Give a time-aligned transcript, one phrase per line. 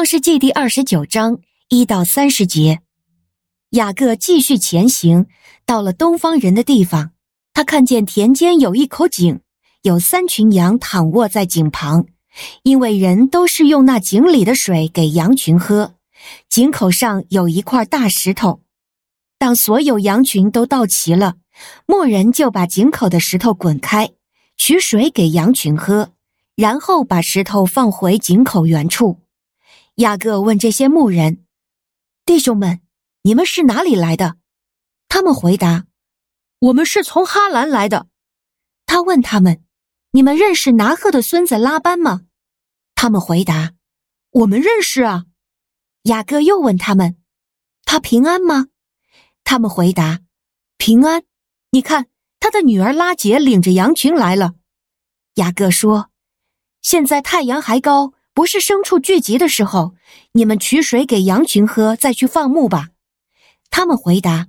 [0.00, 2.80] 创世纪第二十九章一到三十节，
[3.72, 5.26] 雅各继续前行，
[5.66, 7.10] 到了东方人的地方，
[7.52, 9.40] 他看见田间有一口井，
[9.82, 12.06] 有三群羊躺卧在井旁，
[12.62, 15.96] 因为人都是用那井里的水给羊群喝。
[16.48, 18.62] 井口上有一块大石头，
[19.38, 21.34] 当所有羊群都到齐了，
[21.84, 24.08] 牧人就把井口的石头滚开，
[24.56, 26.12] 取水给羊群喝，
[26.56, 29.18] 然后把石头放回井口原处。
[30.00, 31.44] 雅各问这些牧人
[32.24, 32.80] ：“弟兄们，
[33.20, 34.38] 你们是哪里来的？”
[35.08, 35.84] 他们回答
[36.58, 38.06] ：“我们是从哈兰来的。”
[38.86, 39.62] 他问他们
[40.12, 42.22] ：“你们认识拿鹤的孙子拉班吗？”
[42.96, 43.74] 他们回答
[44.32, 45.26] ：“我们认识啊。”
[46.04, 47.18] 雅各又问他们
[47.84, 48.68] ：“他平安吗？”
[49.44, 50.20] 他们回答
[50.78, 51.24] ：“平安。”
[51.72, 52.06] 你看，
[52.40, 54.54] 他的女儿拉结领着羊群来了。
[55.34, 56.10] 雅各说
[56.80, 59.92] ：“现在太阳还高。”不是牲畜聚集的时候，
[60.32, 62.88] 你们取水给羊群喝，再去放牧吧。
[63.68, 64.46] 他们回答：“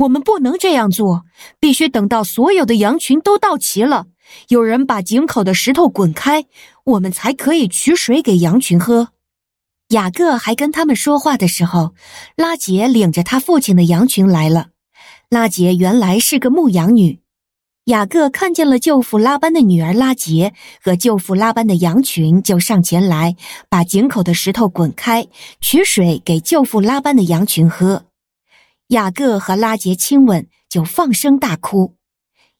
[0.00, 1.24] 我们不能这样做，
[1.60, 4.06] 必须等到所有的羊群都到齐了，
[4.48, 6.46] 有人把井口的石头滚开，
[6.84, 9.10] 我们才可以取水给羊群喝。”
[9.92, 11.92] 雅各还跟他们说话的时候，
[12.34, 14.68] 拉杰领着他父亲的羊群来了。
[15.28, 17.20] 拉杰原来是个牧羊女。
[17.86, 23.34] 雅各看见了舅父拉班的女儿拉杰和舅父拉班的羊群，就上前来，
[23.68, 25.26] 把井口的石头滚开，
[25.60, 28.04] 取水给舅父拉班的羊群喝。
[28.88, 31.96] 雅各和拉杰亲吻，就放声大哭。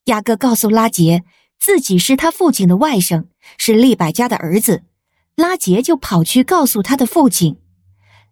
[0.06, 1.22] 雅各告诉拉杰，
[1.56, 4.82] 自己是他父亲的外甥，是利百加的儿子。
[5.36, 7.58] 拉杰就跑去告诉他的父亲。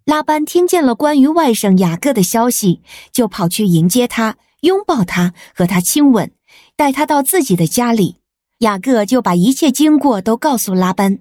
[0.04, 6.32] 拉班听见了关于外甥雅各的消息，就跑去迎接他，拥抱他，和他亲吻。
[6.80, 8.16] 带他到自己的家里，
[8.60, 11.18] 雅各就把一切经过都告诉拉班。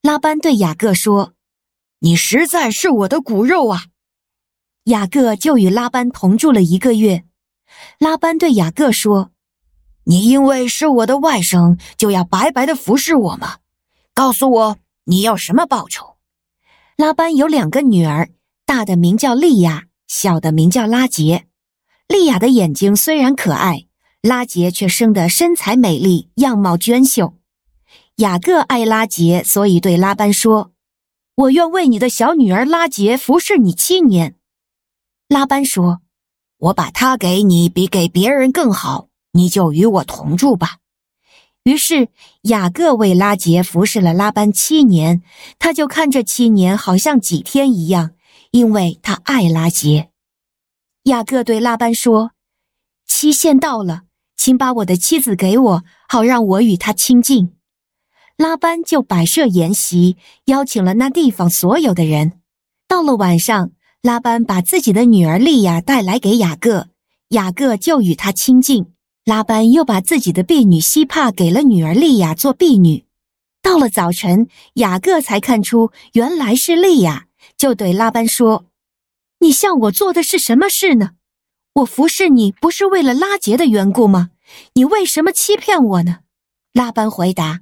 [0.00, 1.34] 拉班对雅各说
[2.00, 3.88] ：“你实在是我的骨肉啊！”
[4.84, 7.24] 雅各就与拉班同住了一个月。
[7.98, 9.32] 拉班对雅各说
[10.04, 13.58] ：“你因为是我的外甥，就要白白的服侍我吗？
[14.14, 16.16] 告诉我你要什么报酬？”
[16.96, 18.30] 拉班有两个女儿，
[18.64, 21.44] 大的名叫利亚，小的名叫拉杰。
[22.08, 23.85] 利亚的眼睛虽然可爱。
[24.26, 27.34] 拉杰却生得身材美丽，样貌娟秀。
[28.16, 30.72] 雅各爱拉杰，所以对拉班说
[31.36, 34.34] ：“我愿为你的小女儿拉杰服侍你七年。”
[35.28, 36.00] 拉班说
[36.58, 40.78] ：“我把她给你，比给别人更好，你就与我同住吧。”
[41.62, 42.08] 于是
[42.42, 45.22] 雅各为拉杰服侍了拉班七年，
[45.60, 48.10] 他就看这七年好像几天一样，
[48.50, 50.10] 因为他爱拉杰。
[51.04, 52.32] 雅各对拉班说
[53.06, 54.02] ：“期限到了。”
[54.36, 57.52] 请把我的妻子给我，好让我与她亲近。
[58.36, 62.40] 拉班就摆设筵席，邀请了那地方所有的人。
[62.86, 63.70] 到了晚上，
[64.02, 66.88] 拉班把自己的女儿利亚带来给雅各，
[67.28, 68.92] 雅各就与她亲近。
[69.24, 73.04] 拉班又把自己的婢女西帕给了女儿利亚做婢女。
[73.60, 77.26] 到了早晨，雅各才看出原来是利亚，
[77.56, 78.66] 就对拉班说
[79.40, 81.12] ：“你向我做的是什么事呢？”
[81.76, 84.30] 我服侍你不是为了拉杰的缘故吗？
[84.72, 86.20] 你为什么欺骗我呢？
[86.72, 87.60] 拉班回答：“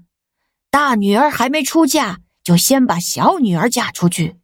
[0.70, 4.36] 大女儿还没出嫁，就先把小女儿嫁出去。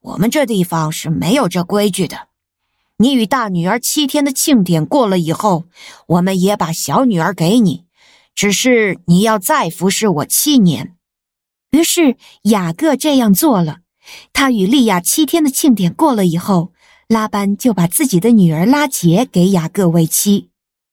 [0.00, 2.30] 我们这地方是没有这规矩的。
[2.96, 5.66] 你与大女儿七天的庆典过了以后，
[6.08, 7.84] 我们也把小女儿给你，
[8.34, 10.96] 只是你要再服侍我七年。”
[11.70, 13.78] 于是雅各这样做了。
[14.32, 16.71] 他与利亚七天的庆典过了以后。
[17.12, 20.48] 拉班就把自己的女儿拉杰给雅各为妻，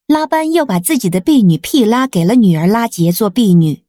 [0.05, 3.83] 拉班又把自己的婢女辟拉给了女儿拉杰做婢女。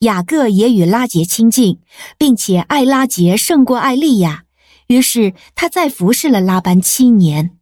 [0.00, 1.78] 雅各也与拉杰亲近，
[2.18, 4.42] 并且爱拉杰胜过爱利亚，
[4.88, 7.52] 于是他再服侍了拉班七年。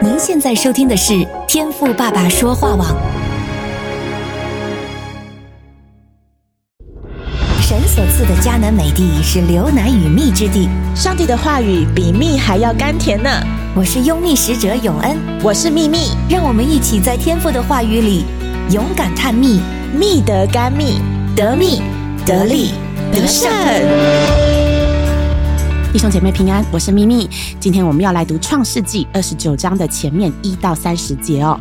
[0.00, 3.21] 您现在收听的是天赋爸爸说话网。
[7.94, 10.66] 所赐的迦南美地是流奶与蜜之地，
[10.96, 13.28] 上帝的话语比蜜还要甘甜呢。
[13.76, 18.24] 我是拥蜜使者永恩，我是蜜蜜，让我们一起在天父的话语里
[18.70, 19.60] 勇敢探蜜，
[19.94, 21.02] 蜜得甘蜜，
[21.36, 21.82] 得蜜
[22.24, 22.70] 得利
[23.12, 23.52] 得胜。
[25.92, 27.28] 弟兄姐妹平安，我是蜜蜜。
[27.60, 31.60] 今天我们要来读创世纪二十九章的前面一到三十节哦。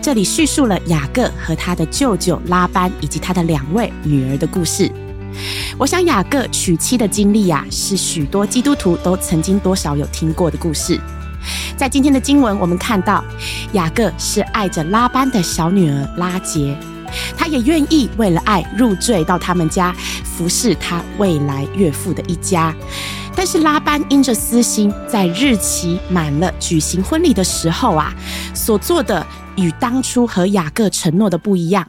[0.00, 4.90] 这里叙述了雅各和他的舅舅拉班以及他的两位女儿的故事。
[5.78, 11.00] 我想雅各娶妻的经历呀，是许多基督徒都曾经多少有听过的故事。
[11.76, 13.24] 在今天的经文，我们看到
[13.72, 16.76] 雅各是爱着拉班的小女儿拉结，
[17.36, 19.94] 他也愿意为了爱入赘到他们家，
[20.24, 22.74] 服侍他未来岳父的一家。
[23.36, 28.12] 但是拉班因着私心，在日期满了举行婚礼的时候啊，
[28.52, 29.24] 所做的
[29.54, 31.86] 与当初和雅各承诺的不一样。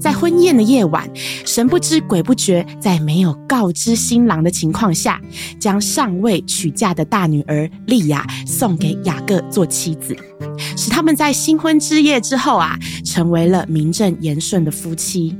[0.00, 1.08] 在婚宴的夜晚，
[1.44, 5.20] 神不知鬼不觉，在没有告知新郎的情况下，
[5.58, 10.16] 将尚未娶嫁的大女儿莉亚送给雅各做妻子，
[10.76, 15.36] 使他们在新婚之夜之后啊，成为了名正言顺的夫妻。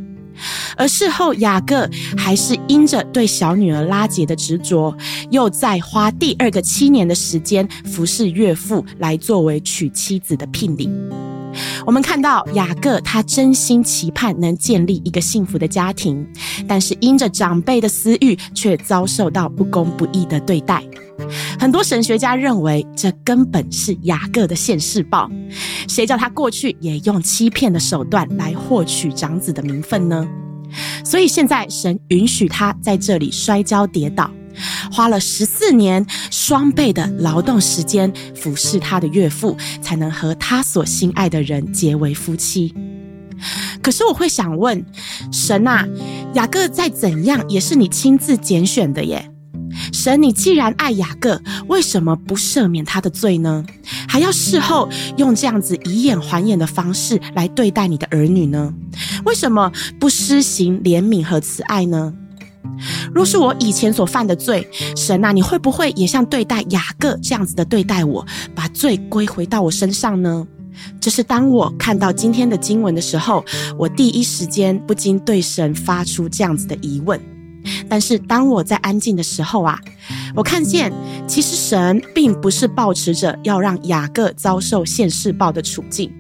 [0.77, 1.87] 而事后，雅各
[2.17, 4.97] 还是因着对小女儿拉杰的执着，
[5.31, 10.89] 又再花第二个七年的时间服侍岳父，来作为娶妻子的聘礼。
[11.87, 16.27] 我们看到雅各，他真心期盼能建立一个幸福的家庭，
[16.69, 20.83] 但是因着长辈的私欲，却遭受到不公不义的对待。
[21.59, 25.31] 很多神学家认为，这根本是雅各的现世报。
[25.89, 30.27] 谁叫他过去也用欺骗的手段来获取长子的名分呢？
[31.05, 34.31] 所以现在神允许他在这里摔跤跌倒。
[34.91, 42.75] 花了十四年双倍的劳动时间服侍他的岳父，才能和他所心爱的人结为夫妻。
[43.83, 44.85] 可是我会想问，
[45.33, 45.87] 神啊，
[46.35, 49.31] 雅各再怎样也是你亲自拣选的耶。
[49.93, 53.65] 神，你既然爱雅各，为什么不赦免他的罪呢？
[54.09, 58.75] 还要事后用这样子以眼还眼的方式来对待你的儿女呢？
[59.25, 62.13] 为什么不施行怜悯和慈爱呢？
[63.15, 64.67] 若是我以前所犯的罪，
[64.97, 70.47] 神啊，你会不会也像对待雅各这样子的对待我，把罪归回到我身上呢？
[71.01, 73.45] 这是当我看到今天的经文的时候，
[73.77, 77.21] 我第一时间不禁对神发出这样子的疑问。
[77.91, 79.79] 但是当我在安静的时候啊，
[80.35, 80.91] 我看见
[81.27, 86.11] 其实神并不是抱持着要让雅各遭受现世报的处境，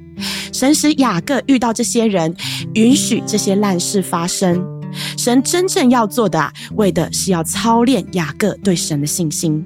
[0.52, 2.34] 神使雅各遇到这些人，
[2.74, 4.79] 允许这些烂事发生。
[5.22, 9.62] 神真正要做的啊，为的是要操练雅各对神的信心。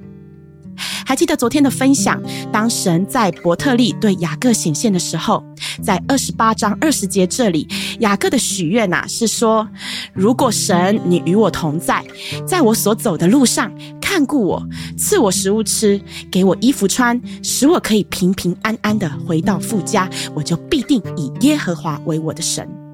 [1.05, 2.21] 还记得昨天的分享，
[2.51, 5.41] 当神在伯特利对雅各显现的时候，
[5.81, 7.69] 在二十八章二十节这里，
[8.01, 9.65] 雅各的许愿呐是说：
[10.13, 12.03] 如果神你与我同在，
[12.45, 13.71] 在我所走的路上
[14.01, 14.61] 看顾我，
[14.97, 22.84] 赐我食物吃，给我衣服穿，使我可以平平安安的回到父家，我就必定以耶和华为我的神。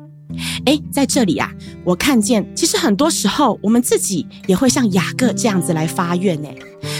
[0.65, 1.51] 诶，在这里啊，
[1.83, 6.49] 我看见其实很多时候我们自己也会像雅各这样子来发愿呢。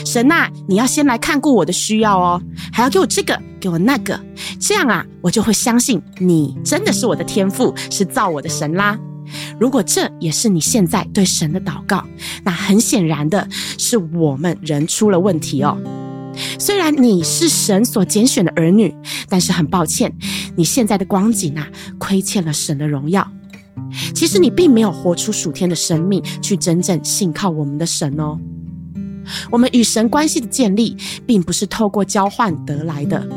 [0.06, 2.42] 神呐，你要先来看顾我的需要哦，
[2.72, 4.20] 还要给我这个，给我那个，
[4.60, 9.00] 这样啊，我就会相信你真的是我的天赋，是造我的神啦。
[9.60, 12.04] 如果这也是你现在对神的祷告，
[12.44, 15.78] 那很显然的是我们人出了问题哦。
[16.60, 18.94] 虽然你是神所拣选的儿女，
[19.28, 20.14] 但是很抱歉，
[20.56, 21.68] 你现在的光景啊，
[21.98, 23.28] 亏欠了神的荣耀。
[24.14, 28.40] 其实你并没有活出属天的生命，去真正信靠我们的神哦。
[29.50, 30.96] 我们与神关系的建立，
[31.26, 33.28] 并不是透过交换得来的。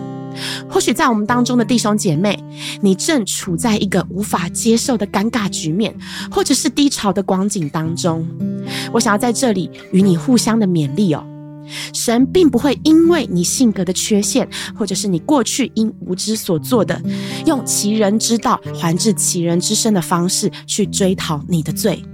[0.68, 2.42] 或许在我们当中的弟兄姐妹，
[2.80, 5.94] 你正处在一个无法接受的尴尬局面，
[6.30, 8.26] 或者是低潮的光景当中。
[8.92, 11.24] 我想要在这里与你互相的勉励哦。
[11.92, 17.00] 神并不会因为你性格的缺陷，或者是你过去因无知所做的，
[17.46, 22.04] 用其人之道还治其人之身的方式去追讨你的罪，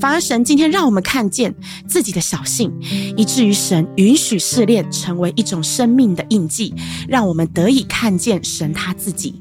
[0.00, 1.54] 反而神今天让我们看见
[1.86, 2.72] 自己的小信，
[3.16, 6.74] 以至于神允许试炼成为一种生命的印记，
[7.08, 9.40] 让我们得以看见神他自己。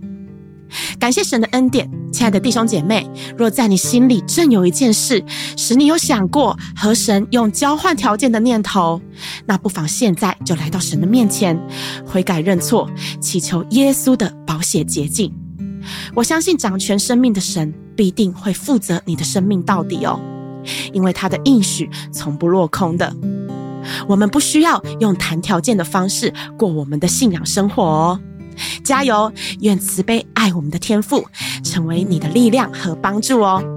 [1.07, 5.23] 感谢神的恩典，亲爱的弟兄姐妹，若在你心里正有一件事
[5.55, 9.01] 使你有想过和神用交换条件的念头，
[9.45, 11.57] 那不妨现在就来到神的面前，
[12.05, 12.89] 悔改认错，
[13.21, 15.33] 祈求耶稣的保血洁净。
[16.13, 20.19] 我相信掌权生命的神必定会负责你的生命到底哦，
[20.91, 23.15] 因为他的应许从不落空的。
[24.09, 28.19] 我们不需要用谈条件的方式过我们的信仰生活哦。
[28.83, 29.31] 加油！
[29.61, 31.25] 愿慈悲爱我们的天赋
[31.63, 33.76] 成为你的力量和帮助哦。